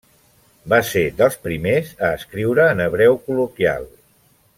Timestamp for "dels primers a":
1.19-2.09